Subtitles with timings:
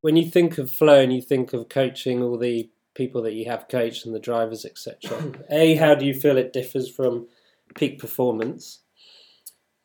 [0.00, 3.46] When you think of flow and you think of coaching all the people that you
[3.46, 5.32] have coached and the drivers, etc.
[5.50, 7.26] A, how do you feel it differs from
[7.74, 8.80] peak performance?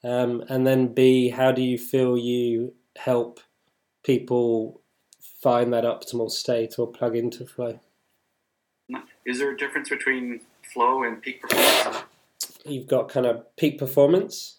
[0.03, 3.39] Um, and then B, how do you feel you help
[4.03, 4.81] people
[5.41, 7.79] find that optimal state or plug into flow?
[9.25, 10.41] Is there a difference between
[10.73, 12.05] flow and peak performance?
[12.65, 14.57] You've got kind of peak performance,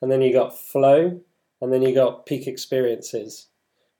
[0.00, 1.20] and then you got flow,
[1.60, 3.48] and then you got peak experiences.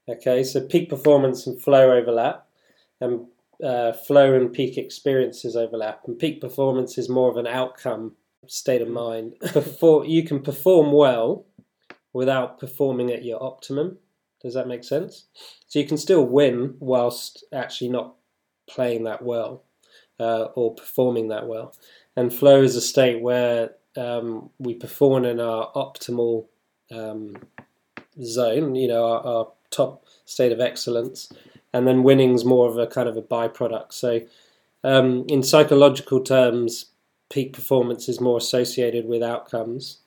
[0.08, 2.46] Okay, so peak performance and flow overlap,
[3.00, 3.26] and
[3.62, 8.16] uh, flow and peak experiences overlap, and peak performance is more of an outcome
[8.46, 9.34] state of mind.
[9.52, 11.46] Before you can perform well
[12.12, 13.98] without performing at your optimum.
[14.42, 15.26] Does that make sense?
[15.68, 18.14] So you can still win whilst actually not
[18.68, 19.64] playing that well
[20.20, 21.74] uh, or performing that well.
[22.16, 26.46] And flow is a state where um, we perform in our optimal
[26.90, 27.36] um,
[28.22, 31.32] zone, you know, our, our top state of excellence,
[31.72, 33.92] and then winning's more of a kind of a byproduct.
[33.92, 34.20] So,
[34.84, 36.86] um, in psychological terms,
[37.30, 39.98] peak performance is more associated with outcomes,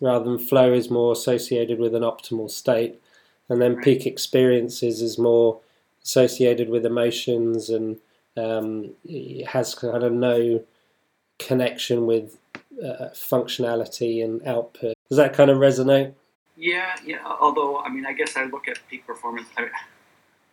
[0.00, 3.00] rather than flow is more associated with an optimal state,
[3.48, 5.60] and then peak experiences is more
[6.02, 7.98] associated with emotions and
[8.40, 8.94] um,
[9.46, 10.64] has kind of no
[11.38, 12.38] connection with
[12.82, 14.94] uh, functionality and output.
[15.08, 16.14] Does that kind of resonate?
[16.56, 17.18] Yeah, yeah.
[17.24, 19.48] Although, I mean, I guess I look at peak performance.
[19.56, 19.68] I,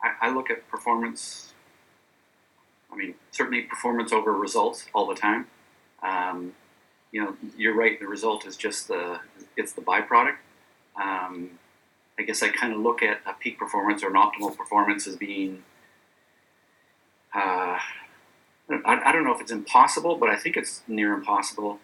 [0.02, 1.54] I, I look at performance.
[2.92, 5.48] I mean, certainly performance over results all the time.
[6.02, 6.54] Um,
[7.12, 8.00] you know, you're right.
[8.00, 9.20] The result is just the
[9.56, 10.38] it's the byproduct.
[10.96, 11.52] Um,
[12.20, 15.16] I guess I kind of look at a peak performance or an optimal performance as
[15.16, 15.64] being.
[17.38, 17.78] Uh,
[18.84, 21.80] I, don't know if it's impossible, but I think it's near impossible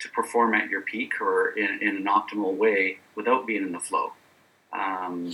[0.00, 3.78] to perform at your peak or in, in an optimal way without being in the
[3.78, 4.12] flow.
[4.72, 5.32] Um,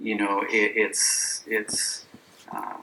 [0.00, 2.06] you know, it, it's it's
[2.50, 2.78] uh,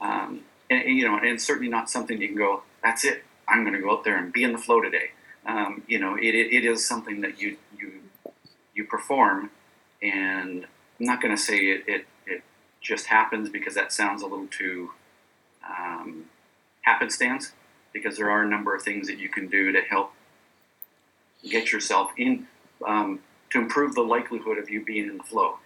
[0.00, 2.62] um, and, and, you know, and certainly not something you can go.
[2.82, 3.22] That's it.
[3.46, 5.10] I'm going to go out there and be in the flow today.
[5.44, 8.00] Um, you know, it, it, it is something that you you
[8.74, 9.50] you perform,
[10.02, 10.64] and
[10.98, 12.06] I'm not going to say it it
[12.84, 14.92] just happens because that sounds a little too
[15.68, 16.26] um,
[16.82, 17.52] happenstance.
[17.92, 20.12] Because there are a number of things that you can do to help
[21.48, 22.46] get yourself in
[22.86, 25.58] um, to improve the likelihood of you being in the flow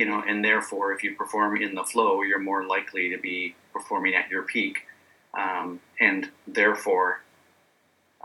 [0.00, 3.54] you know, and therefore, if you perform in the flow, you're more likely to be
[3.70, 4.86] performing at your peak,
[5.34, 7.20] um, and therefore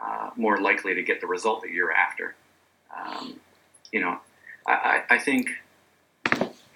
[0.01, 2.33] uh, more likely to get the result that you're after.
[2.95, 3.41] Um,
[3.91, 4.19] you know,
[4.65, 5.49] I, I, think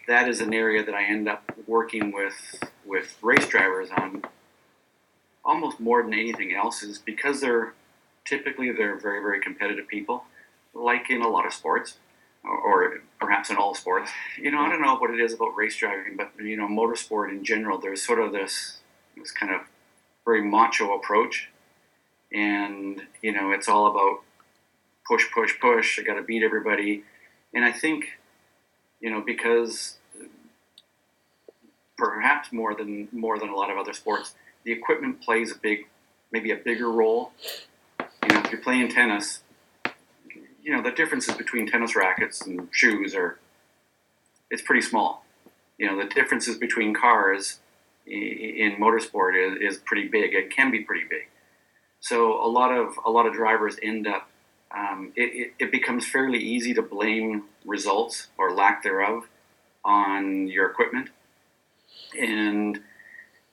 [0.10, 2.34] that is an area that I end up working with
[2.84, 4.24] with race drivers on
[5.46, 7.74] almost more than anything else is because they're
[8.26, 10.24] typically they're very very competitive people,
[10.74, 11.98] like in a lot of sports
[12.44, 14.10] or perhaps in all sports.
[14.42, 17.30] You know, I don't know what it is about race driving, but you know, motorsport
[17.30, 18.78] in general, there's sort of this
[19.16, 19.62] this kind of
[20.26, 21.50] very macho approach,
[22.34, 24.24] and you know, it's all about
[25.08, 26.00] push, push, push.
[26.00, 27.04] I got to beat everybody,
[27.54, 28.06] and I think,
[29.02, 29.99] you know, because
[32.00, 34.34] perhaps more than more than a lot of other sports,
[34.64, 35.88] the equipment plays a big,
[36.32, 37.32] maybe a bigger role.
[38.00, 39.42] You know, if you're playing tennis,
[40.64, 43.38] you know the differences between tennis rackets and shoes are
[44.50, 45.26] it's pretty small.
[45.78, 47.60] You know the differences between cars
[48.08, 50.34] in motorsport is, is pretty big.
[50.34, 51.28] It can be pretty big.
[52.00, 54.30] So a lot of a lot of drivers end up.
[54.72, 59.28] Um, it, it, it becomes fairly easy to blame results or lack thereof
[59.84, 61.10] on your equipment,
[62.18, 62.80] and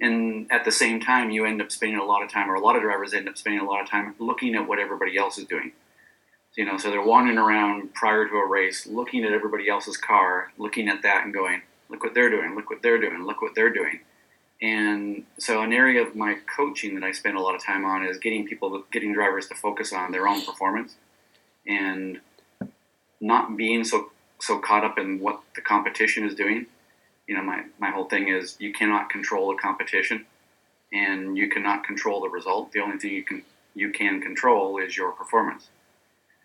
[0.00, 2.60] and at the same time you end up spending a lot of time, or a
[2.60, 5.38] lot of drivers end up spending a lot of time looking at what everybody else
[5.38, 5.72] is doing
[6.56, 10.52] you know, so they're wandering around prior to a race, looking at everybody else's car,
[10.56, 13.54] looking at that and going, look what they're doing, look what they're doing, look what
[13.54, 14.00] they're doing.
[14.62, 18.06] And so, an area of my coaching that I spend a lot of time on
[18.06, 20.96] is getting people, getting drivers to focus on their own performance
[21.66, 22.20] and
[23.20, 24.10] not being so
[24.40, 26.66] so caught up in what the competition is doing.
[27.26, 30.26] You know, my, my whole thing is you cannot control the competition
[30.92, 32.72] and you cannot control the result.
[32.72, 33.42] The only thing you can
[33.74, 35.68] you can control is your performance.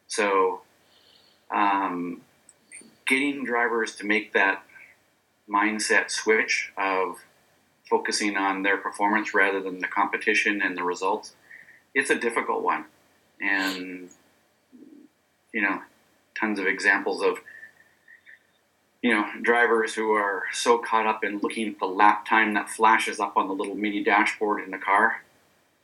[0.08, 0.62] So,
[1.50, 2.22] um,
[3.08, 4.64] getting drivers to make that
[5.50, 7.18] mindset switch of
[7.90, 11.36] focusing on their performance rather than the competition and the results,
[11.94, 12.86] it's a difficult one.
[13.42, 14.10] And,
[15.54, 15.82] you know,
[16.40, 17.40] tons of examples of,
[19.02, 22.70] you know, drivers who are so caught up in looking at the lap time that
[22.70, 25.24] flashes up on the little mini dashboard in the car.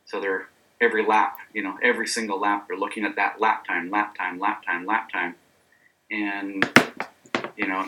[0.06, 0.48] So they're
[0.80, 4.40] every lap, you know, every single lap, they're looking at that lap time, lap time,
[4.40, 5.36] lap time, lap time.
[6.12, 6.70] And,
[7.58, 7.88] you know,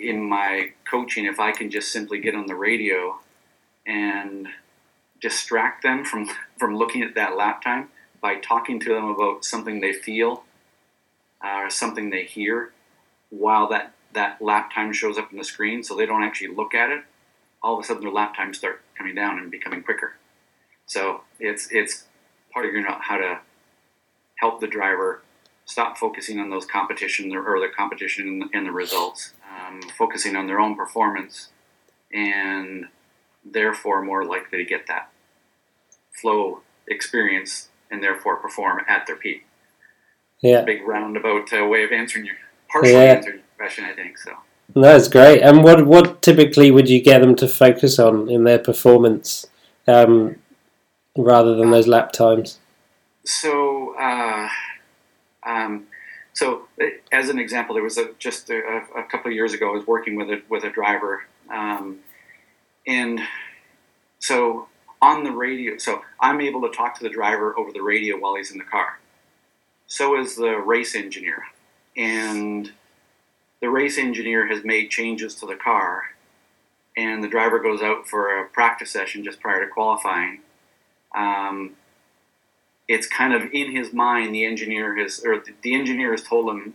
[0.00, 3.18] in my coaching, if I can just simply get on the radio
[3.86, 4.48] and
[5.20, 6.28] distract them from,
[6.58, 7.90] from looking at that lap time
[8.22, 10.44] by talking to them about something they feel
[11.44, 12.72] uh, or something they hear
[13.28, 16.74] while that, that lap time shows up on the screen so they don't actually look
[16.74, 17.04] at it,
[17.62, 20.16] all of a sudden their lap times start coming down and becoming quicker.
[20.86, 22.04] So it's, it's
[22.52, 23.40] part of figuring out how to
[24.36, 25.22] help the driver
[25.64, 30.58] stop focusing on those competition or the competition and the results, um, focusing on their
[30.58, 31.48] own performance,
[32.12, 32.86] and
[33.44, 35.10] therefore more likely to get that
[36.20, 39.46] flow experience and therefore perform at their peak.
[40.40, 42.36] Yeah, big roundabout uh, way of answering your
[42.68, 43.14] partially yeah.
[43.14, 44.32] answering I think so.
[44.74, 45.42] That's great.
[45.42, 49.46] And what what typically would you get them to focus on in their performance?
[49.86, 50.36] Um,
[51.16, 52.58] rather than those lap times?
[53.24, 54.48] So, uh,
[55.44, 55.86] um,
[56.32, 56.68] so
[57.12, 59.70] as an example, there was a, just a, a, couple of years ago.
[59.70, 61.98] I was working with a with a driver, um,
[62.86, 63.20] and
[64.18, 64.68] so
[65.02, 65.76] on the radio.
[65.78, 68.64] So I'm able to talk to the driver over the radio while he's in the
[68.64, 69.00] car.
[69.86, 71.42] So is the race engineer,
[71.96, 72.72] and
[73.60, 76.02] the race engineer has made changes to the car,
[76.96, 80.40] and the driver goes out for a practice session just prior to qualifying
[81.14, 81.76] um,
[82.88, 84.34] it's kind of in his mind.
[84.34, 86.74] The engineer has, or the engineer has told him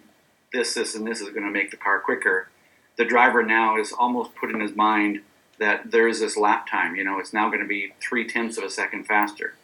[0.54, 2.50] this, this, and this is going to make the car quicker.
[2.98, 5.22] The driver now is almost put in his mind
[5.60, 6.96] that there's this lap time.
[6.96, 9.56] You know, it's now going to be three tenths of a second faster.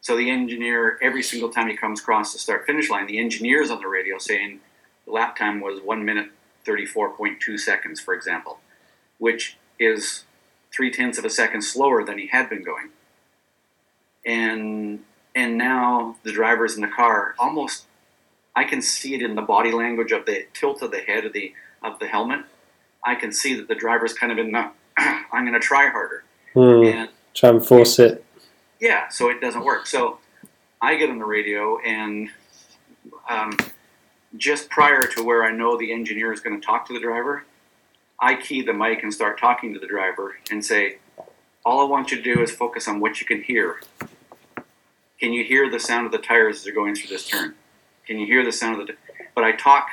[0.00, 3.62] So the engineer, every single time he comes across the start finish line, the engineer
[3.62, 4.60] is on the radio saying
[5.04, 6.30] the lap time was one minute
[6.68, 8.58] 34.2 seconds, for example,
[9.18, 10.24] which is
[10.72, 12.90] three tenths of a second slower than he had been going
[14.28, 15.00] and
[15.34, 17.86] and now the drivers in the car almost
[18.54, 21.32] I can see it in the body language of the tilt of the head of
[21.32, 22.40] the of the helmet.
[23.04, 26.24] I can see that the driver's kind of in the I'm going to try harder
[26.54, 28.24] mm, and try and force it.
[28.80, 29.86] Yeah, so it doesn't work.
[29.86, 30.18] So
[30.80, 32.30] I get on the radio and
[33.28, 33.56] um,
[34.36, 37.44] just prior to where I know the engineer is going to talk to the driver,
[38.20, 40.98] I key the mic and start talking to the driver and say,
[41.64, 43.80] all I want you to do is focus on what you can hear.
[45.20, 47.54] Can you hear the sound of the tires as they're going through this turn?
[48.06, 48.94] Can you hear the sound of the?
[49.34, 49.88] But I talk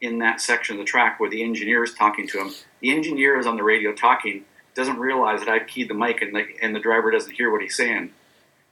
[0.00, 2.50] in that section of the track where the engineer is talking to him.
[2.80, 6.34] The engineer is on the radio talking, doesn't realize that I've keyed the mic and
[6.34, 8.10] the, and the driver doesn't hear what he's saying.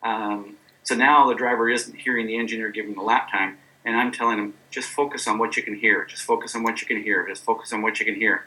[0.03, 4.13] Um, so now the driver isn't hearing the engineer him the lap time, and I'm
[4.13, 6.05] telling him just focus on what you can hear.
[6.05, 7.27] Just focus on what you can hear.
[7.27, 8.47] Just focus on what you can hear.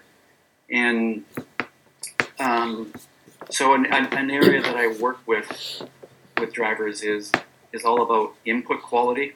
[0.70, 1.26] And
[2.40, 2.94] um,
[3.50, 5.84] so an, an area that I work with
[6.40, 7.32] with drivers is
[7.74, 9.34] is all about input quality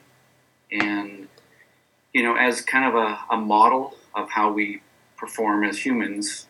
[0.71, 1.27] and
[2.13, 4.81] you know as kind of a, a model of how we
[5.17, 6.47] perform as humans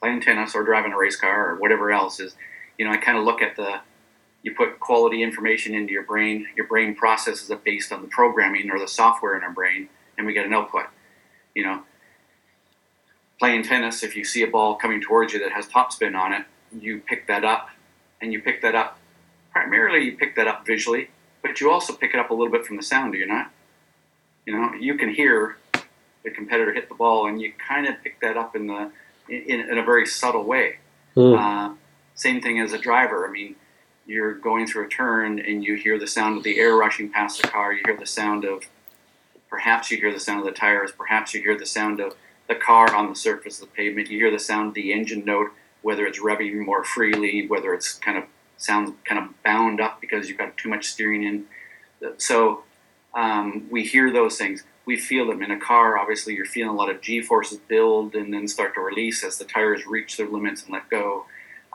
[0.00, 2.34] playing tennis or driving a race car or whatever else is
[2.78, 3.80] you know i kind of look at the
[4.42, 8.70] you put quality information into your brain your brain processes it based on the programming
[8.70, 10.86] or the software in our brain and we get an output
[11.54, 11.82] you know
[13.38, 16.44] playing tennis if you see a ball coming towards you that has topspin on it
[16.80, 17.70] you pick that up
[18.20, 18.98] and you pick that up
[19.58, 21.10] primarily you pick that up visually,
[21.42, 23.50] but you also pick it up a little bit from the sound, do you not?
[24.46, 25.58] You know, you can hear
[26.22, 28.90] the competitor hit the ball, and you kind of pick that up in the
[29.28, 30.78] in, in a very subtle way.
[31.16, 31.38] Mm.
[31.38, 31.74] Uh,
[32.14, 33.28] same thing as a driver.
[33.28, 33.56] I mean,
[34.08, 37.42] you're going through a turn, and you hear the sound of the air rushing past
[37.42, 37.74] the car.
[37.74, 38.64] You hear the sound of,
[39.50, 40.90] perhaps you hear the sound of the tires.
[40.90, 42.16] Perhaps you hear the sound of
[42.48, 44.08] the car on the surface of the pavement.
[44.08, 47.92] You hear the sound of the engine note, whether it's revving more freely, whether it's
[47.92, 48.24] kind of
[48.56, 51.44] sounds kind of bound up because you've got too much steering in.
[52.16, 52.64] So
[53.14, 54.64] um, we hear those things.
[54.86, 55.98] We feel them in a car.
[55.98, 59.36] Obviously, you're feeling a lot of G forces build and then start to release as
[59.36, 61.26] the tires reach their limits and let go.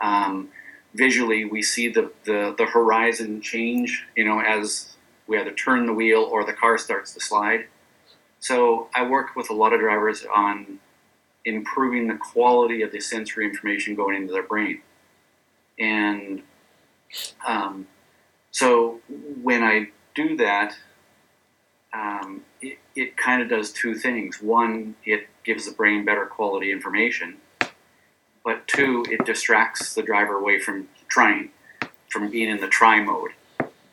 [0.02, 0.48] Um,
[0.94, 4.06] visually, we see the, the, the horizon change.
[4.16, 4.94] You know, as
[5.26, 7.66] we either turn the wheel or the car starts to slide.
[8.40, 10.80] So I work with a lot of drivers on
[11.44, 14.82] improving the quality of the sensory information going into their brain.
[15.78, 16.42] And
[17.46, 17.86] um,
[18.50, 19.00] so
[19.42, 20.74] when I do that,
[21.92, 24.42] um, it, it kind of does two things.
[24.42, 27.38] One, it gives the brain better quality information,
[28.44, 31.50] but two, it distracts the driver away from trying,
[32.08, 33.32] from being in the try mode,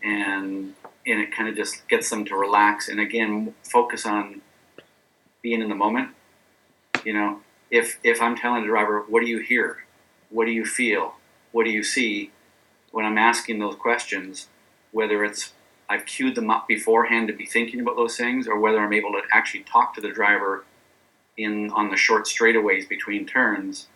[0.04, 4.42] and and it kind of just gets them to relax and again focus on
[5.42, 6.10] being in the moment.
[7.04, 7.40] You know,
[7.70, 9.86] if if I'm telling the driver, what do you hear?
[10.30, 11.16] What do you feel?
[11.52, 12.32] What do you see?
[12.92, 14.48] when I'm asking those questions,
[14.92, 15.54] whether it's
[15.90, 19.12] I've queued them up beforehand to be thinking about those things, or whether I'm able
[19.12, 20.66] to actually talk to the driver
[21.36, 23.88] in on the short straightaways between turns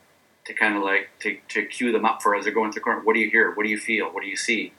[0.45, 2.83] to kind of like to, to cue them up for as they're going through the
[2.83, 3.01] corner.
[3.01, 3.51] What do you hear?
[3.51, 4.07] What do you feel?
[4.07, 4.73] What do you see?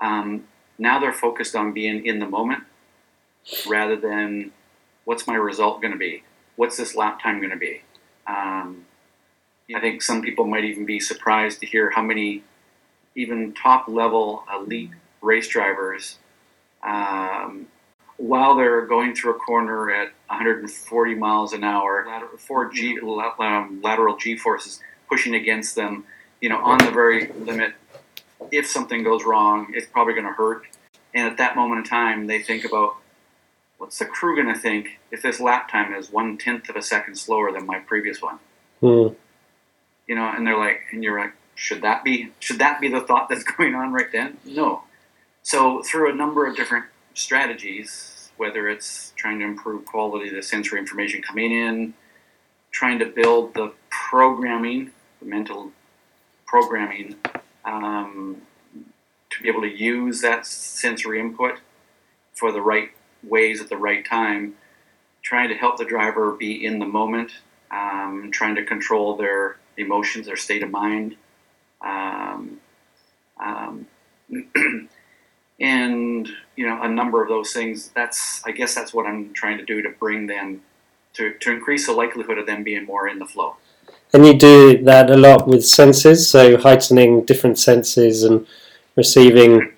[0.00, 0.44] Um,
[0.78, 2.64] now they're focused on being in the moment
[3.68, 4.52] rather than
[5.04, 6.22] what's my result going to be?
[6.56, 7.82] What's this lap time going to be?
[8.26, 8.84] Um,
[9.74, 12.42] I think some people might even be surprised to hear how many
[13.14, 16.18] even top level elite race drivers,
[16.82, 17.66] um,
[18.16, 22.06] while they're going through a corner at 140 miles an hour,
[22.38, 26.04] four G, um, lateral G forces pushing against them,
[26.40, 27.74] you know, on the very limit.
[28.52, 30.66] If something goes wrong, it's probably going to hurt.
[31.14, 32.96] And at that moment in time, they think about
[33.78, 36.82] what's the crew going to think if this lap time is one tenth of a
[36.82, 38.38] second slower than my previous one?
[38.80, 39.14] Hmm.
[40.06, 43.00] You know, and they're like, and you're like, should that be should that be the
[43.00, 44.38] thought that's going on right then?
[44.44, 44.82] No.
[45.42, 46.84] So through a number of different
[47.14, 51.94] strategies, whether it's trying to improve quality of the sensory information coming in,
[52.70, 55.72] trying to build the programming, mental
[56.46, 57.16] programming,
[57.64, 58.42] um,
[59.30, 61.58] to be able to use that sensory input
[62.32, 62.90] for the right
[63.22, 64.54] ways at the right time,
[65.22, 67.32] trying to help the driver be in the moment,
[67.70, 71.16] um, trying to control their emotions, their state of mind.
[71.80, 72.60] Um,
[73.38, 73.86] um,
[75.60, 79.58] and you know a number of those things that's i guess that's what i'm trying
[79.58, 80.60] to do to bring them
[81.14, 83.56] to, to increase the likelihood of them being more in the flow
[84.12, 88.46] And you do that a lot with senses, so heightening different senses and
[88.96, 89.72] receiving,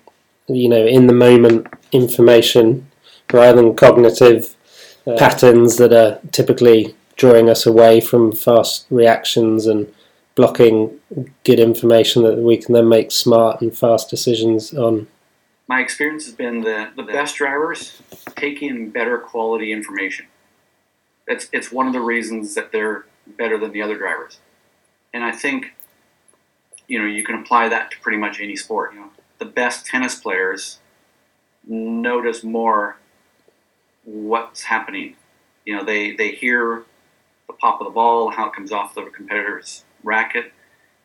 [0.47, 2.89] you know, in the moment information
[3.33, 4.55] rather than cognitive
[5.05, 9.93] uh, patterns that are typically drawing us away from fast reactions and
[10.35, 10.99] blocking
[11.43, 15.07] good information that we can then make smart and fast decisions on.
[15.67, 18.01] my experience has been that the best drivers
[18.35, 20.25] take in better quality information.
[21.27, 24.39] It's, it's one of the reasons that they're better than the other drivers.
[25.13, 25.73] And I think,
[26.87, 28.93] you know, you can apply that to pretty much any sport.
[28.93, 29.09] You know,
[29.39, 30.79] the best tennis players
[31.67, 32.97] notice more
[34.03, 35.15] what's happening.
[35.65, 36.83] You know, they, they hear
[37.47, 40.53] the pop of the ball, how it comes off the competitor's racket.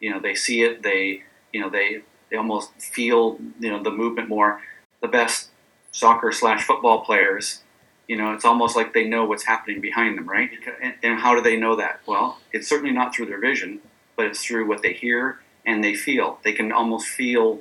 [0.01, 3.91] You know, they see it, they, you know, they, they almost feel you know the
[3.91, 4.61] movement more.
[5.01, 5.51] The best
[5.93, 7.63] soccer slash football players,
[8.09, 10.51] you know, it's almost like they know what's happening behind them, right?
[10.81, 12.01] And, and how do they know that?
[12.07, 13.81] Well, it's certainly not through their vision,
[14.17, 16.39] but it's through what they hear and they feel.
[16.45, 17.61] They can almost feel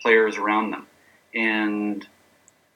[0.00, 0.86] players around them,
[1.34, 2.06] and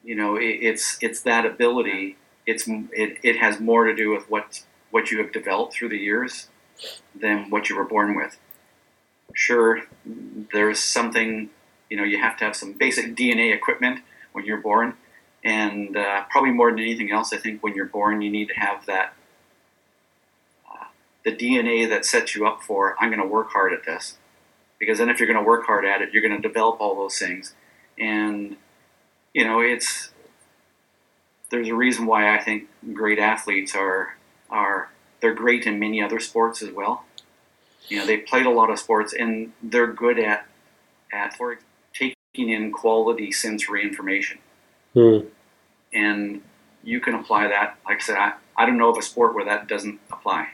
[0.02, 2.16] you know, it, it's it's that ability.
[2.46, 5.98] It's it, it has more to do with what what you have developed through the
[5.98, 6.48] years
[7.14, 8.36] than what you were born with
[9.34, 9.82] sure
[10.52, 11.50] there's something
[11.90, 14.00] you know you have to have some basic dna equipment
[14.32, 14.94] when you're born
[15.44, 18.54] and uh, probably more than anything else i think when you're born you need to
[18.54, 19.14] have that
[20.70, 20.86] uh,
[21.24, 24.18] the dna that sets you up for i'm going to work hard at this.
[24.80, 26.94] Because then if you're going to work hard at it you're going to develop all
[26.94, 27.54] those things.
[27.98, 28.56] And
[29.32, 30.10] you know it's
[31.50, 34.16] there's a reason why i think great athletes are
[34.50, 34.90] are
[35.24, 37.06] they're great in many other sports as well.
[37.88, 40.46] You know, they played a lot of sports and they're good at
[41.10, 41.58] at for
[41.94, 44.38] taking in quality sensory information.
[44.94, 45.18] Hmm.
[45.92, 46.42] And
[46.82, 47.76] you can apply that.
[47.84, 50.48] Like I said, I, I don't know of a sport where that doesn't apply.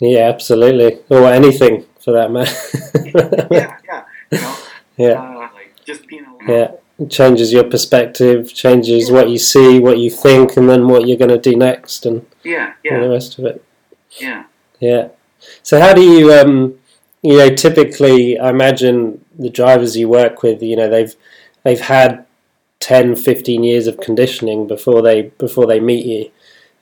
[0.00, 3.48] Yeah, absolutely, or anything for that matter.
[3.50, 4.04] yeah, yeah.
[4.30, 4.56] You know,
[4.96, 6.72] yeah, uh, like just being a yeah.
[7.00, 11.16] It changes your perspective, changes what you see, what you think, and then what you're
[11.16, 13.64] going to do next, and yeah, all the rest of it.
[14.20, 14.44] yeah.
[14.80, 15.08] Yeah.
[15.62, 16.78] So how do you, um,
[17.22, 21.14] you know, typically, I imagine the drivers you work with, you know, they've
[21.62, 22.26] they've had
[22.80, 26.30] 10, 15 years of conditioning before they before they meet you,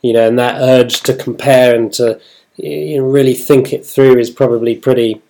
[0.03, 2.21] you know, and that urge to compare and to
[2.57, 5.23] you know, really think it through is probably pretty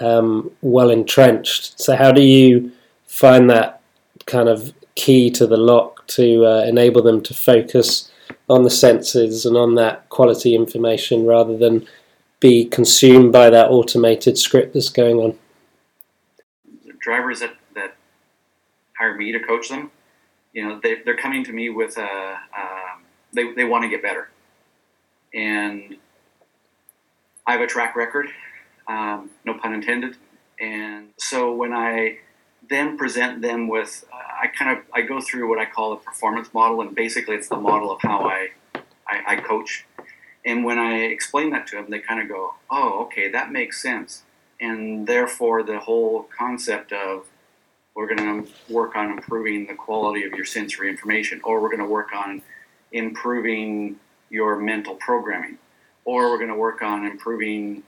[0.00, 1.80] um, well entrenched.
[1.80, 2.72] So how do you
[3.06, 3.80] find that
[4.26, 8.10] kind of key to the lock to uh, enable them to focus
[8.48, 11.86] on the senses and on that quality information rather than
[12.40, 15.38] be consumed by that automated script that's going on.
[17.00, 17.54] drivers that
[18.98, 19.90] hire me to coach them,
[20.52, 24.02] you know, they, they're coming to me with a, um, they, they want to get
[24.02, 24.30] better.
[25.34, 25.96] And
[27.46, 28.28] I have a track record,
[28.86, 30.16] um, no pun intended.
[30.60, 32.18] And so when I
[32.70, 35.96] then present them with, uh, I kind of, I go through what I call a
[35.96, 38.50] performance model, and basically it's the model of how I,
[39.06, 39.86] I, I coach.
[40.46, 43.82] And when I explain that to them, they kind of go, oh, okay, that makes
[43.82, 44.22] sense.
[44.60, 47.26] And therefore, the whole concept of
[47.94, 51.78] we're going to work on improving the quality of your sensory information, or we're going
[51.80, 52.42] to work on
[52.92, 53.96] improving
[54.30, 55.58] your mental programming,
[56.04, 57.82] or we're going to work on improving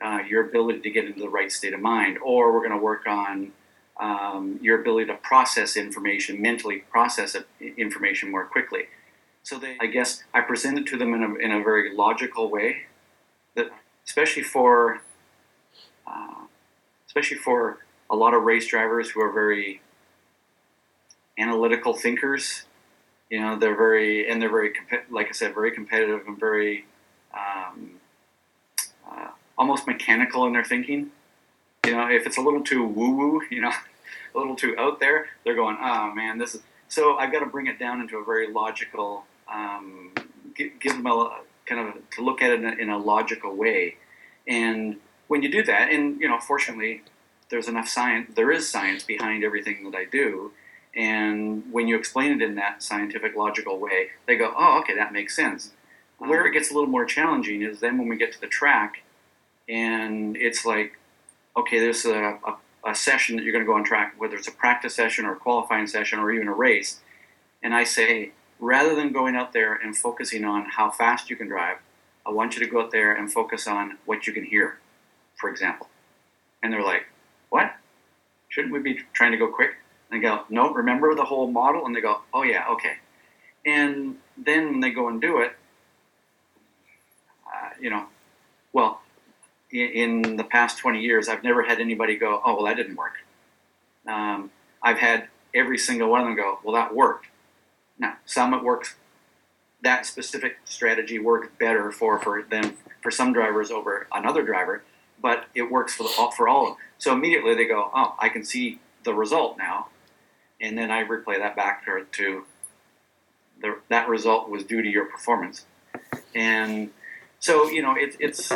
[0.00, 2.84] uh, your ability to get into the right state of mind, or we're going to
[2.84, 3.52] work on
[4.00, 8.84] um, your ability to process information, mentally process information more quickly.
[9.44, 12.50] So they, I guess, I present it to them in a, in a very logical
[12.50, 12.82] way,
[13.54, 13.70] that
[14.04, 15.02] especially for,
[16.06, 16.46] uh,
[17.06, 17.78] especially for
[18.12, 19.80] a lot of race drivers who are very
[21.38, 22.64] analytical thinkers.
[23.30, 24.74] You know, they're very and they're very
[25.10, 26.84] like I said, very competitive and very
[27.34, 27.92] um,
[29.10, 31.10] uh, almost mechanical in their thinking.
[31.86, 33.72] You know, if it's a little too woo woo, you know,
[34.34, 37.46] a little too out there, they're going, "Oh man, this is." So I've got to
[37.46, 40.12] bring it down into a very logical, um,
[40.54, 43.96] give, them a kind of to look at it in a, in a logical way,
[44.46, 44.96] and
[45.28, 47.00] when you do that, and you know, fortunately,
[47.52, 50.52] there's enough science, there is science behind everything that I do.
[50.96, 55.12] And when you explain it in that scientific, logical way, they go, oh, okay, that
[55.12, 55.70] makes sense.
[56.18, 56.30] Uh-huh.
[56.30, 59.02] Where it gets a little more challenging is then when we get to the track,
[59.68, 60.98] and it's like,
[61.54, 62.56] okay, there's a, a,
[62.90, 65.34] a session that you're going to go on track, whether it's a practice session or
[65.34, 67.00] a qualifying session or even a race.
[67.62, 71.48] And I say, rather than going out there and focusing on how fast you can
[71.48, 71.76] drive,
[72.26, 74.78] I want you to go out there and focus on what you can hear,
[75.36, 75.88] for example.
[76.62, 77.04] And they're like,
[77.52, 77.74] what?
[78.48, 79.74] Shouldn't we be trying to go quick?
[80.10, 81.84] And go, no, remember the whole model?
[81.84, 82.94] And they go, oh yeah, okay.
[83.64, 85.52] And then when they go and do it,
[87.46, 88.06] uh, you know,
[88.72, 89.02] well,
[89.70, 92.96] in, in, the past 20 years, I've never had anybody go, oh, well, that didn't
[92.96, 93.16] work.
[94.06, 94.50] Um,
[94.82, 97.26] I've had every single one of them go, well, that worked.
[97.98, 98.96] Now, some it works,
[99.82, 104.82] that specific strategy worked better for, for them, for some drivers over another driver,
[105.22, 106.76] but it works for, the, for all of them.
[106.98, 109.86] So immediately they go, oh, I can see the result now.
[110.60, 112.44] And then I replay that back to, to
[113.60, 115.64] the, that result was due to your performance.
[116.34, 116.90] And
[117.38, 118.52] so, you know, it, it's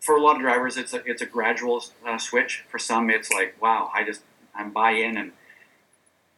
[0.00, 2.64] for a lot of drivers, it's a, it's a gradual uh, switch.
[2.68, 4.22] For some, it's like, wow, I just,
[4.54, 5.16] I'm buy in.
[5.16, 5.32] And,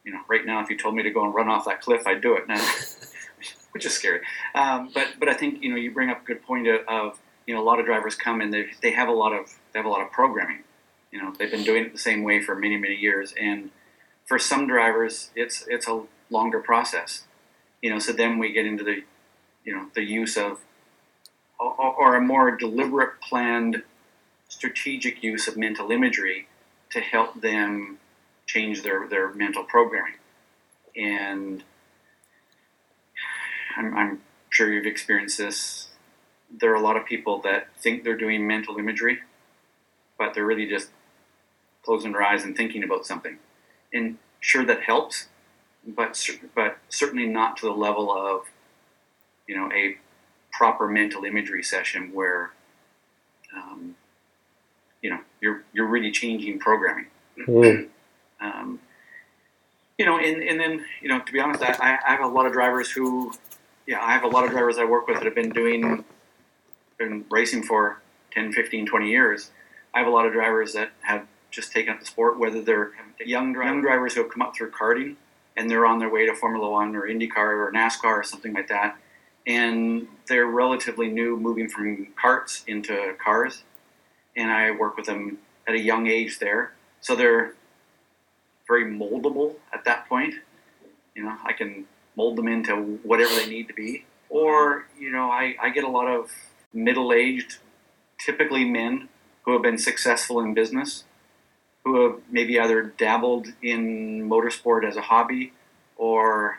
[0.05, 2.07] you know, right now, if you told me to go and run off that cliff,
[2.07, 2.49] I'd do it.
[2.49, 2.62] Now,
[3.73, 4.21] which is scary.
[4.55, 7.19] Um, but, but I think, you know, you bring up a good point of, of
[7.53, 9.79] you know, a lot of drivers come and they, they have a lot of, they
[9.79, 10.65] have a lot of programming
[11.12, 13.35] you know, they've been doing it the same way for many, many years.
[13.38, 13.71] And
[14.25, 17.25] for some drivers, it's it's a longer process.
[17.83, 19.03] You know, so then we get into the,
[19.65, 20.61] you know, the use of,
[21.59, 23.83] or, a more deliberate, planned,
[24.49, 26.49] strategic use of mental imagery
[26.91, 27.99] to help them
[28.47, 30.15] change their, their mental programming.
[30.97, 31.65] And
[33.77, 35.88] I'm, I'm sure you've experienced this.
[36.61, 39.21] There are a lot of people that think they're doing mental imagery,
[40.19, 40.88] but they're really just
[41.83, 43.38] closing their eyes and thinking about something.
[43.93, 45.29] And sure, that helps,
[45.87, 46.19] but
[46.55, 48.47] but certainly not to the level of
[49.47, 49.97] you know a
[50.53, 52.51] proper mental imagery session where
[53.57, 53.97] um,
[55.03, 57.07] you know you're you're really changing programming.
[57.38, 57.88] Mm.
[58.41, 58.81] Um,
[59.99, 62.47] you know, and, and then you know to be honest, I, I have a lot
[62.47, 63.33] of drivers who,
[63.87, 66.05] yeah, I have a lot of drivers I work with that have been doing,
[67.09, 68.01] been racing for
[68.33, 69.51] 10, 15, 20 years.
[69.95, 72.93] I have a lot of drivers that have just taken up the sport, whether they're
[73.25, 75.17] young, young drivers who have come up through karting
[75.57, 78.69] and they're on their way to Formula One or IndyCar or NASCAR or something like
[78.69, 78.97] that,
[79.47, 83.62] and they're relatively new moving from karts into cars.
[84.35, 85.38] And I work with them
[85.69, 87.55] at a young age there, so they're
[88.67, 90.35] very moldable at that point.
[91.15, 91.85] You know, I can
[92.17, 94.07] mold them into whatever they need to be.
[94.31, 96.31] Or, you know, I, I get a lot of
[96.73, 97.59] middle aged,
[98.25, 99.09] typically men
[99.43, 101.05] who have been successful in business
[101.85, 105.53] who have maybe either dabbled in motorsport as a hobby
[105.97, 106.59] or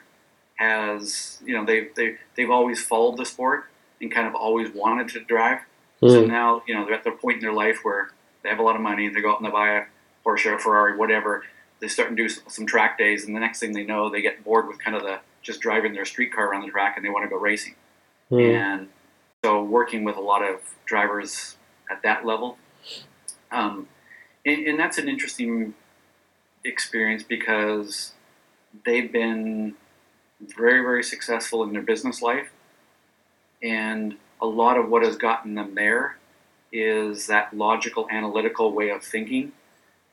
[0.56, 3.65] has you know they've they, they've always followed the sport
[4.02, 5.60] and kind of always wanted to drive.
[6.02, 6.12] Mm.
[6.12, 8.12] So now you know they're at the point in their life where
[8.43, 9.08] they have a lot of money.
[9.08, 9.84] and They go out and they buy a
[10.26, 11.43] Porsche, a Ferrari, whatever.
[11.80, 14.43] They start and do some track days, and the next thing they know, they get
[14.43, 17.10] bored with kind of the just driving their street car around the track, and they
[17.10, 17.76] want to go racing.
[18.32, 18.56] Mm.
[18.56, 18.89] And
[19.43, 21.58] so, working with a lot of drivers
[21.91, 22.58] at that level,
[23.51, 23.88] um,
[24.45, 25.73] and, and that's an interesting
[26.63, 28.13] experience because
[28.86, 29.75] they've been
[30.39, 32.51] very, very successful in their business life.
[33.62, 36.17] And a lot of what has gotten them there
[36.71, 39.53] is that logical, analytical way of thinking,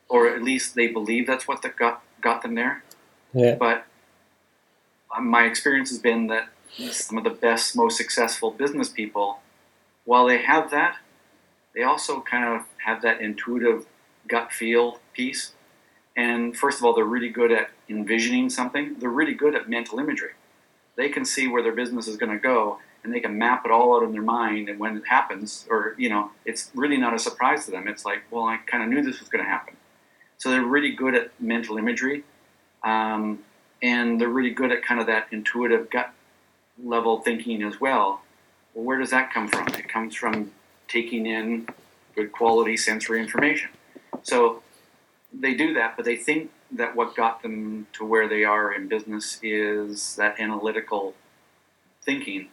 [0.07, 2.83] or at least they believe that's what got got them there.
[3.33, 3.55] Yeah.
[3.55, 3.85] But
[5.15, 9.39] um, my experience has been that some of the best, most successful business people,
[10.05, 10.97] while they have that,
[11.75, 13.85] they also kind of have that intuitive
[14.27, 15.53] gut feel piece.
[16.15, 18.95] And first of all, they're really good at envisioning something.
[18.99, 20.31] They're really good at mental imagery.
[20.95, 23.71] They can see where their business is going to go and they can map it
[23.71, 24.69] all out in their mind.
[24.69, 27.87] And when it happens, or, you know, it's really not a surprise to them.
[27.87, 29.75] It's like, well, I kind of knew this was going to happen.
[30.37, 32.23] So they're really good at mental imagery.
[32.83, 33.39] Um,
[33.81, 36.13] and they're really good at kind of that intuitive gut
[36.83, 38.21] level thinking as well.
[38.73, 39.67] Well, where does that come from?
[39.69, 40.51] It comes from
[40.87, 41.67] taking in
[42.15, 43.69] good quality sensory information.
[44.23, 44.61] So
[45.33, 48.87] they do that, but they think that what got them to where they are in
[48.87, 51.13] business is that analytical
[52.03, 52.49] thinking.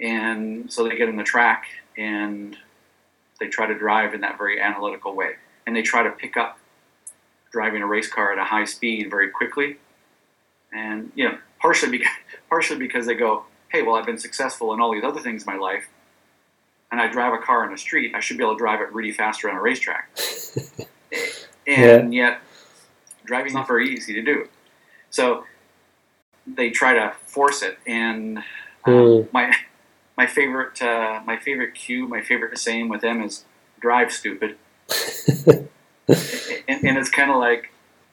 [0.00, 2.56] And so they get in the track and
[3.40, 5.32] they try to drive in that very analytical way.
[5.66, 6.58] And they try to pick up
[7.52, 9.76] driving a race car at a high speed very quickly.
[10.72, 12.12] And, you know, partially because,
[12.50, 15.54] partially because they go, hey, well, I've been successful in all these other things in
[15.54, 15.88] my life,
[16.90, 18.92] and I drive a car in the street, I should be able to drive it
[18.92, 20.10] really fast around a racetrack.
[21.66, 22.30] and yeah.
[22.30, 22.40] yet,
[23.24, 24.48] driving's not very easy to do.
[25.08, 25.44] So
[26.46, 28.38] they try to force it, and
[28.84, 29.32] um, mm.
[29.32, 29.54] my
[30.16, 33.44] my favorite uh, my favorite cue, my favorite saying with them is
[33.80, 34.56] "drive stupid,"
[35.46, 35.68] and,
[36.68, 37.72] and it's kind of like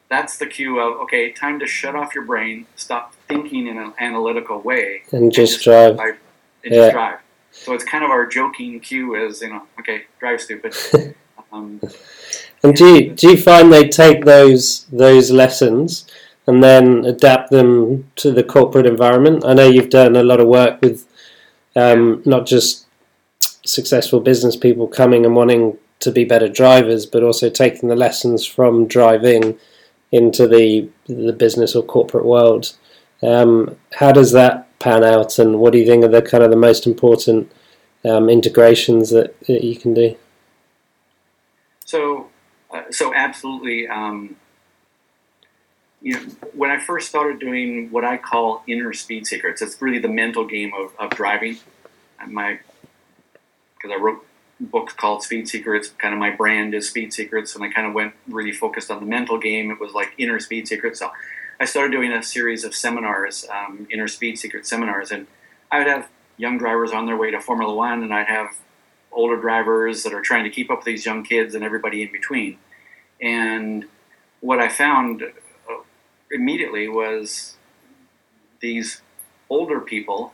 [0.10, 3.94] that's the cue of okay, time to shut off your brain, stop thinking in an
[4.00, 5.96] analytical way, and just, drive.
[5.96, 6.18] drive
[6.66, 6.82] and yeah.
[6.82, 7.20] just drive.
[7.52, 10.76] So it's kind of our joking cue is you know okay, drive stupid.
[11.54, 11.80] um,
[12.64, 16.06] and do you, do you find they take those those lessons
[16.48, 19.46] and then adapt them to the corporate environment?
[19.46, 21.08] I know you've done a lot of work with
[21.76, 22.88] um, not just
[23.64, 28.46] successful business people coming and wanting to be better drivers, but also taking the lessons
[28.46, 29.58] from driving
[30.12, 32.76] into the the business or corporate world.
[33.22, 36.50] Um, how does that pan out, and what do you think are the kind of
[36.50, 37.52] the most important
[38.06, 40.16] um, integrations that, that, you can do?
[41.86, 42.30] So,
[42.72, 43.88] uh, so absolutely.
[43.88, 44.36] Um,
[46.02, 46.22] you know,
[46.54, 50.46] when I first started doing what I call inner speed secrets, it's really the mental
[50.46, 51.58] game of, of driving.
[52.26, 52.60] My
[53.76, 54.26] because I wrote
[54.60, 55.90] books called Speed Secrets.
[55.90, 59.00] Kind of my brand is Speed Secrets, and I kind of went really focused on
[59.00, 59.72] the mental game.
[59.72, 61.00] It was like inner speed secrets.
[61.00, 61.12] So
[61.60, 65.28] I started doing a series of seminars, um, inner speed secret seminars, and
[65.70, 68.56] I would have young drivers on their way to Formula One, and I'd have
[69.12, 72.12] older drivers that are trying to keep up with these young kids and everybody in
[72.12, 72.58] between.
[73.22, 73.86] And
[74.40, 75.82] what I found uh,
[76.32, 77.58] immediately was
[78.62, 79.02] these
[79.50, 80.34] older people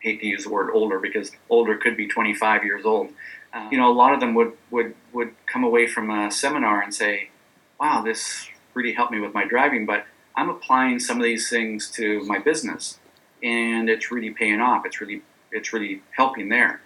[0.00, 3.10] hate to use the word older because older could be 25 years old.
[3.52, 6.82] Um, you know, a lot of them would, would, would come away from a seminar
[6.82, 7.30] and say,
[7.78, 10.06] wow, this really helped me with my driving, but
[10.36, 12.98] I'm applying some of these things to my business
[13.42, 14.86] and it's really paying off.
[14.86, 16.80] It's really, it's really helping there.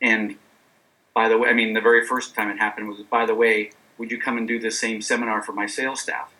[0.00, 0.36] And
[1.14, 3.70] by the way, I mean, the very first time it happened was, by the way,
[3.98, 6.32] would you come and do the same seminar for my sales staff?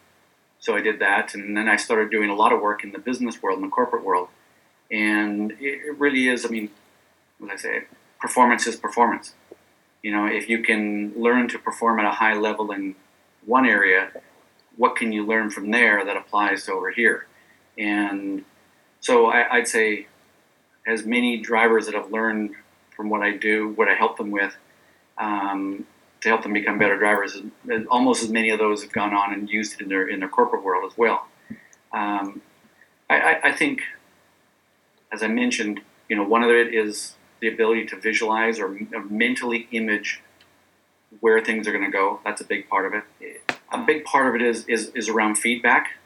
[0.59, 2.99] So I did that, and then I started doing a lot of work in the
[2.99, 4.29] business world, in the corporate world,
[4.91, 6.45] and it really is.
[6.45, 6.71] I mean,
[7.39, 7.85] what I say,
[8.21, 9.35] performance is performance.
[10.03, 12.95] You know, if you can learn to perform at a high level in
[13.45, 14.11] one area,
[14.77, 17.27] what can you learn from there that applies to over here?
[17.79, 18.45] And
[19.01, 20.07] so I, would say,
[20.87, 22.55] as many drivers that have learned
[22.95, 24.55] from what I do, what I help them with,
[25.19, 25.87] um,
[26.21, 27.41] to help them become better drivers,
[27.91, 30.29] almost as many of those have gone on and used it in their in their
[30.29, 31.27] corporate world as well.
[31.93, 32.41] Um,
[33.09, 33.83] I, I, think
[35.13, 38.77] as I mentioned, you know, one of it is the ability to visualize or
[39.09, 40.21] mentally image
[41.21, 42.21] where things are going to go.
[42.25, 43.46] That's a big part of it.
[43.73, 45.97] A big part of it is, is, is around feedback.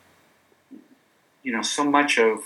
[1.43, 2.41] You know, so much of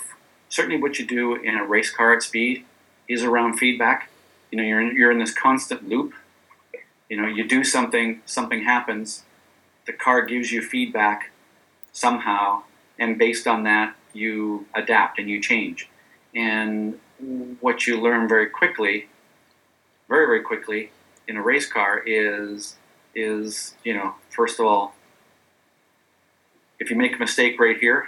[0.49, 2.65] certainly what you do in a race car at speed
[3.07, 4.09] is around feedback.
[4.51, 6.13] You know, you're in, you're in this constant loop.
[7.09, 9.23] You know, you do something, something happens,
[9.85, 11.31] the car gives you feedback
[11.91, 12.63] somehow,
[12.97, 15.89] and based on that, you adapt and you change.
[16.33, 16.99] And
[17.61, 19.07] what you learn very quickly,
[20.09, 20.91] very very quickly,
[21.27, 22.75] in a race car is
[23.13, 24.94] is you know first of all,
[26.79, 28.05] if you make a mistake right here,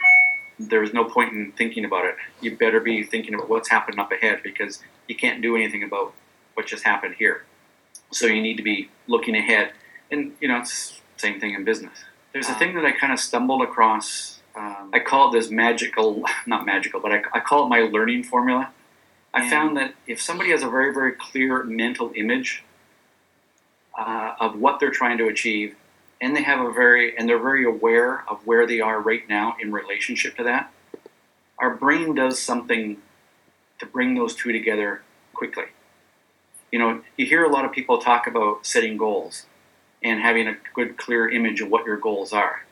[0.60, 2.15] there's no point in thinking about it.
[2.41, 6.13] You better be thinking about what's happening up ahead because you can't do anything about
[6.56, 7.45] what just happened here.
[8.12, 9.73] So you need to be looking ahead.
[10.10, 11.99] And you know, it's the same thing in business.
[12.34, 16.23] There's a thing that I kind of stumbled across um, I call it this magical,
[16.47, 18.71] not magical, but I, I call it my learning formula.
[19.34, 22.63] I found that if somebody has a very, very clear mental image
[23.97, 25.75] uh, of what they're trying to achieve,
[26.21, 29.56] and they have a very, and they're very aware of where they are right now
[29.62, 30.71] in relationship to that,
[31.60, 32.97] our brain does something
[33.80, 35.01] to bring those two together
[35.34, 35.65] quickly.
[36.71, 39.45] You know, you hear a lot of people talk about setting goals,
[40.03, 42.65] and having a good, clear image of what your goals are.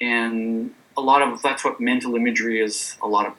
[0.00, 2.96] And a lot of that's what mental imagery is.
[3.02, 3.34] A lot of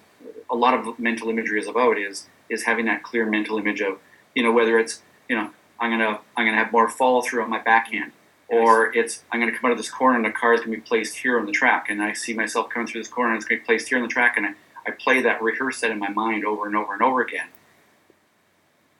[0.49, 3.99] a lot of mental imagery is about is is having that clear mental image of
[4.33, 7.49] you know whether it's you know I'm gonna I'm gonna have more follow through on
[7.49, 8.11] my backhand,
[8.49, 10.81] or it's I'm gonna come out of this corner and the car is gonna be
[10.81, 13.45] placed here on the track, and I see myself coming through this corner and it's
[13.47, 14.53] gonna be placed here on the track, and I,
[14.85, 17.47] I play that rehearse that in my mind over and over and over again.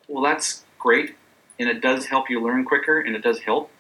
[0.08, 1.16] Well, that's great,
[1.60, 3.72] and it does help you learn quicker, and it does help.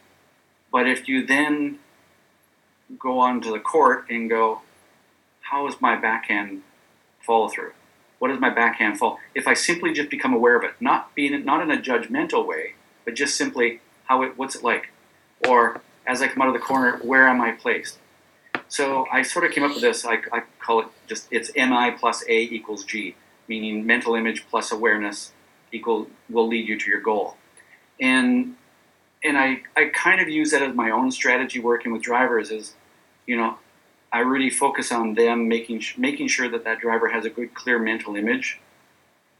[0.71, 1.79] But if you then
[2.99, 4.61] go on to the court and go,
[5.41, 6.63] how is my backhand
[7.21, 7.71] follow through?
[8.19, 9.19] What is my backhand fall?
[9.35, 12.73] If I simply just become aware of it, not being not in a judgmental way,
[13.05, 14.89] but just simply how it what's it like,
[15.45, 17.99] or as I come out of the corner, where am I placed?
[18.69, 20.05] So I sort of came up with this.
[20.05, 23.15] I, I call it just it's mi plus a equals g,
[23.47, 25.31] meaning mental image plus awareness
[25.71, 27.37] equal will lead you to your goal,
[27.99, 28.55] and
[29.23, 32.73] and I I kind of use that as my own strategy working with drivers is,
[33.25, 33.57] you know,
[34.11, 37.79] I really focus on them making making sure that that driver has a good, clear
[37.79, 38.59] mental image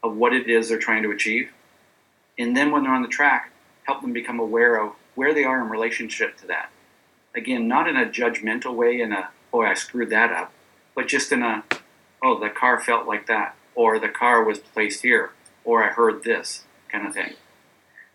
[0.04, 1.52] of what it is they're trying to achieve,
[2.40, 3.52] and then when they're on the track,
[3.84, 6.70] help them become aware of where they are in relationship to that.
[7.36, 10.54] Again, not in a judgmental way, in a oh I screwed that up,
[10.96, 11.64] but just in a
[12.24, 15.32] oh the car felt like that, or the car was placed here,
[15.66, 17.34] or I heard this kind of thing.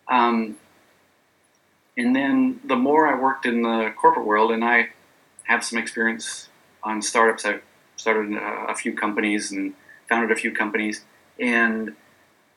[0.09, 0.57] Um,
[1.97, 4.91] and then the more I worked in the corporate world, and I
[5.45, 6.51] have some experience
[6.85, 7.45] on startups.
[7.45, 7.63] I've
[7.97, 9.75] started a, few companies and
[10.09, 11.05] founded a few companies.
[11.39, 11.97] And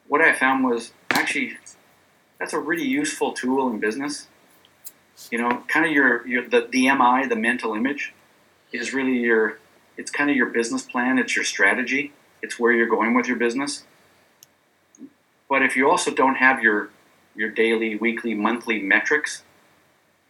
[0.08, 1.58] what I found was actually
[2.40, 4.28] that's a really useful tool in business.
[5.32, 8.14] You know, kind of your, your the, the MI, the mental image,
[8.72, 9.60] is really your
[9.98, 13.38] it's kind of your business plan, it's your strategy, it's where you're going with your
[13.38, 13.86] business.
[15.50, 16.90] But if you also don't have your
[17.36, 19.44] your daily, weekly, monthly metrics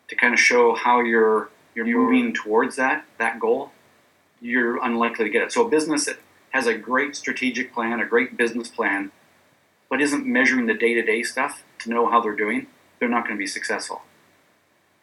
[0.08, 3.72] to kind of show how you're you're moving towards that that goal,
[4.42, 5.52] you're unlikely to get it.
[5.52, 6.18] So a business that
[6.52, 9.12] has a great strategic plan, a great business plan,
[9.90, 12.68] but isn't measuring the day-to-day stuff to know how they're doing,
[13.00, 14.04] they're not going to be successful.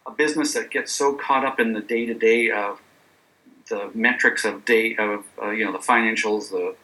[0.06, 2.80] A business that gets so caught up in the day-to-day of
[3.68, 6.74] the metrics of day of uh, you know the financials, the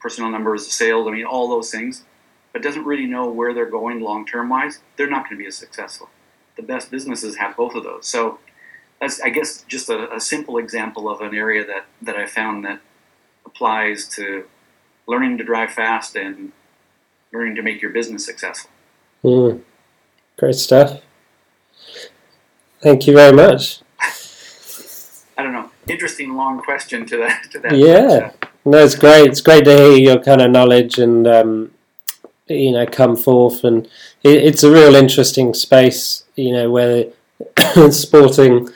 [0.00, 2.04] personnel numbers, the sales, I mean all those things,
[2.52, 5.56] but doesn't really know where they're going long-term wise, they're not going to be as
[5.56, 6.08] successful.
[6.56, 8.06] The best businesses have both of those.
[8.06, 8.38] So
[9.00, 12.64] that's I guess just a, a, simple example of an area that that I found
[12.64, 12.80] that
[13.44, 14.46] applies to
[15.06, 16.52] learning to drive fast and
[17.32, 18.70] learning to make your business successful.
[19.22, 19.62] Mm.
[20.36, 21.00] Great stuff.
[22.82, 23.80] Thank you very much.
[25.38, 25.70] I don't know.
[25.88, 27.50] Interesting long question to that.
[27.52, 28.32] To that yeah.
[28.64, 29.28] No, it's great.
[29.28, 31.70] It's great to hear your kind of knowledge and um,
[32.46, 33.86] you know come forth, and
[34.22, 36.24] it, it's a real interesting space.
[36.34, 37.06] You know where
[37.90, 38.68] sporting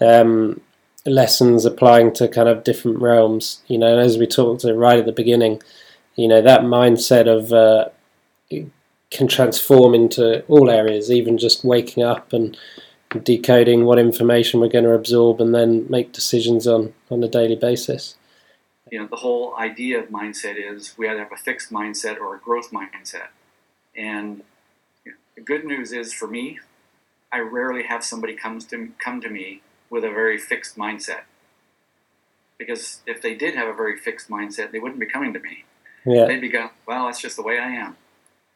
[0.00, 0.60] um,
[1.06, 3.62] lessons applying to kind of different realms.
[3.66, 5.62] You know, as we talked to right at the beginning,
[6.16, 7.88] you know that mindset of uh,
[9.10, 12.56] can transform into all areas, even just waking up and
[13.22, 17.56] decoding what information we're going to absorb and then make decisions on on a daily
[17.56, 18.16] basis.
[18.90, 22.34] You know, the whole idea of mindset is we either have a fixed mindset or
[22.34, 23.28] a growth mindset.
[23.96, 24.42] And
[25.34, 26.60] the good news is for me,
[27.32, 31.22] I rarely have somebody comes to come to me with a very fixed mindset.
[32.58, 35.64] Because if they did have a very fixed mindset, they wouldn't be coming to me.
[36.04, 36.26] Yeah.
[36.26, 37.96] They'd be going, well, that's just the way I am.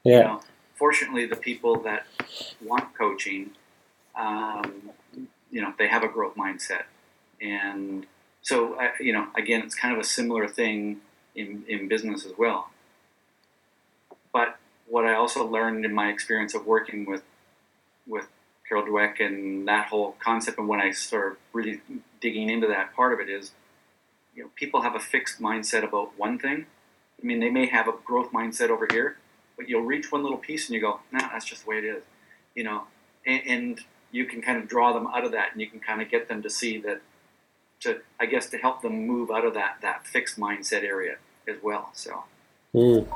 [0.04, 0.16] Yeah.
[0.16, 0.40] You know,
[0.74, 2.06] fortunately, the people that
[2.62, 3.50] want coaching,
[4.16, 4.90] um,
[5.50, 6.84] you know, they have a growth mindset.
[7.40, 8.06] And
[8.42, 11.00] so, uh, you know, again, it's kind of a similar thing
[11.34, 12.70] in, in business as well.
[14.32, 14.56] But
[14.88, 17.22] what I also learned in my experience of working with
[18.06, 18.28] with
[18.68, 20.58] Carol Dweck and that whole concept.
[20.58, 21.80] And when I start really
[22.20, 23.52] digging into that part of it is,
[24.34, 26.66] you know, people have a fixed mindset about one thing.
[27.20, 29.16] I mean, they may have a growth mindset over here,
[29.56, 31.84] but you'll reach one little piece and you go, nah, that's just the way it
[31.84, 32.04] is,
[32.54, 32.84] you know,
[33.26, 33.80] and, and
[34.16, 36.26] you can kind of draw them out of that and you can kind of get
[36.26, 37.02] them to see that,
[37.80, 41.56] to, I guess, to help them move out of that, that fixed mindset area as
[41.62, 41.90] well.
[41.92, 42.24] So.
[42.74, 43.06] Mm.